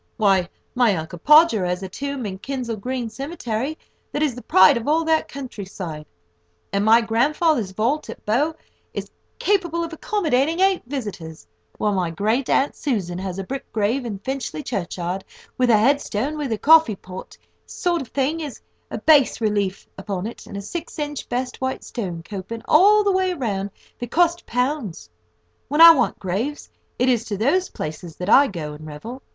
Why 0.17 0.49
my 0.73 0.95
uncle 0.95 1.19
Podger 1.19 1.63
has 1.63 1.83
a 1.83 1.87
tomb 1.87 2.25
in 2.25 2.39
Kensal 2.39 2.75
Green 2.77 3.07
Cemetery, 3.07 3.77
that 4.11 4.23
is 4.23 4.33
the 4.33 4.41
pride 4.41 4.75
of 4.75 4.87
all 4.87 5.05
that 5.05 5.27
country 5.27 5.63
side; 5.65 6.07
and 6.73 6.83
my 6.83 7.01
grandfather's 7.01 7.69
vault 7.69 8.09
at 8.09 8.25
Bow 8.25 8.55
is 8.95 9.11
capable 9.37 9.83
of 9.83 9.93
accommodating 9.93 10.59
eight 10.59 10.81
visitors, 10.87 11.45
while 11.77 11.93
my 11.93 12.09
great 12.09 12.49
aunt 12.49 12.75
Susan 12.75 13.19
has 13.19 13.37
a 13.37 13.43
brick 13.43 13.71
grave 13.71 14.03
in 14.03 14.17
Finchley 14.17 14.63
Churchyard, 14.63 15.23
with 15.55 15.69
a 15.69 15.77
headstone 15.77 16.35
with 16.35 16.51
a 16.51 16.57
coffee 16.57 16.95
pot 16.95 17.37
sort 17.67 18.01
of 18.01 18.07
thing 18.07 18.39
in 18.39 18.51
bas 19.05 19.39
relief 19.39 19.87
upon 19.99 20.25
it, 20.25 20.47
and 20.47 20.57
a 20.57 20.63
six 20.63 20.97
inch 20.97 21.29
best 21.29 21.61
white 21.61 21.83
stone 21.83 22.23
coping 22.23 22.63
all 22.67 23.03
the 23.03 23.11
way 23.11 23.35
round, 23.35 23.69
that 23.99 24.09
cost 24.09 24.47
pounds. 24.47 25.11
When 25.67 25.79
I 25.79 25.91
want 25.91 26.17
graves, 26.17 26.71
it 26.97 27.07
is 27.07 27.23
to 27.25 27.37
those 27.37 27.69
places 27.69 28.15
that 28.15 28.31
I 28.31 28.47
go 28.47 28.73
and 28.73 28.87
revel. 28.87 29.21